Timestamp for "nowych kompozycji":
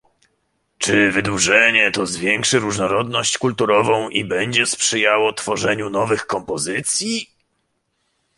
5.89-7.29